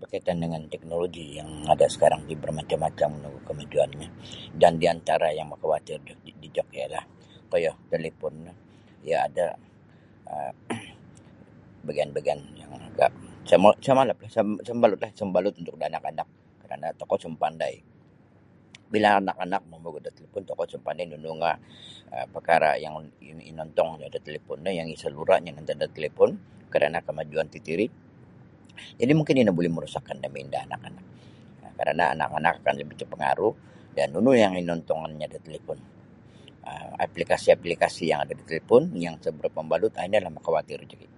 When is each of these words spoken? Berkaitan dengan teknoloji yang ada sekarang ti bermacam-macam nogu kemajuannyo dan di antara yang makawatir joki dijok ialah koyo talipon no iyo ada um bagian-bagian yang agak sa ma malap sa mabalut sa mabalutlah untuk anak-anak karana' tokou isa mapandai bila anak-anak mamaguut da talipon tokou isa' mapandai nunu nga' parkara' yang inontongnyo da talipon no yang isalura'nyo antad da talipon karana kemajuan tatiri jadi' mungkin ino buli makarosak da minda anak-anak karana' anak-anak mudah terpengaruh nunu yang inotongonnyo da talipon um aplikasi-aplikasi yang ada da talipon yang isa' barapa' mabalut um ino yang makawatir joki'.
Berkaitan 0.00 0.38
dengan 0.44 0.62
teknoloji 0.72 1.26
yang 1.38 1.50
ada 1.74 1.86
sekarang 1.94 2.20
ti 2.28 2.34
bermacam-macam 2.42 3.10
nogu 3.22 3.40
kemajuannyo 3.48 4.08
dan 4.62 4.72
di 4.80 4.86
antara 4.94 5.28
yang 5.38 5.46
makawatir 5.52 5.98
joki 6.08 6.30
dijok 6.42 6.68
ialah 6.78 7.04
koyo 7.50 7.72
talipon 7.90 8.34
no 8.46 8.52
iyo 9.06 9.16
ada 9.26 9.46
um 10.34 10.56
bagian-bagian 11.86 12.40
yang 12.60 12.70
agak 12.88 13.10
sa 13.48 13.56
ma 13.62 13.70
malap 13.98 14.18
sa 14.34 14.42
mabalut 14.76 15.00
sa 15.18 15.24
mabalutlah 15.28 15.60
untuk 15.66 15.74
anak-anak 15.90 16.28
karana' 16.62 16.94
tokou 17.00 17.18
isa 17.20 17.26
mapandai 17.32 17.74
bila 18.92 19.08
anak-anak 19.20 19.62
mamaguut 19.70 20.00
da 20.06 20.10
talipon 20.16 20.42
tokou 20.48 20.64
isa' 20.68 20.78
mapandai 20.82 21.06
nunu 21.10 21.32
nga' 21.42 21.58
parkara' 22.32 22.74
yang 22.84 22.94
inontongnyo 23.50 24.06
da 24.14 24.20
talipon 24.26 24.58
no 24.64 24.70
yang 24.78 24.86
isalura'nyo 24.96 25.50
antad 25.60 25.78
da 25.82 25.86
talipon 25.96 26.30
karana 26.72 26.98
kemajuan 27.06 27.46
tatiri 27.54 27.86
jadi' 29.00 29.14
mungkin 29.18 29.36
ino 29.42 29.52
buli 29.56 29.68
makarosak 29.74 30.06
da 30.22 30.28
minda 30.36 30.58
anak-anak 30.66 31.04
karana' 31.78 32.10
anak-anak 32.18 32.54
mudah 32.80 32.94
terpengaruh 33.00 33.54
nunu 34.12 34.30
yang 34.42 34.52
inotongonnyo 34.60 35.26
da 35.34 35.38
talipon 35.46 35.78
um 36.68 36.90
aplikasi-aplikasi 37.04 38.04
yang 38.12 38.18
ada 38.26 38.34
da 38.38 38.44
talipon 38.48 38.82
yang 39.04 39.14
isa' 39.22 39.32
barapa' 39.38 39.62
mabalut 39.64 39.92
um 39.98 40.02
ino 40.08 40.16
yang 40.24 40.34
makawatir 40.38 40.82
joki'. 40.92 41.12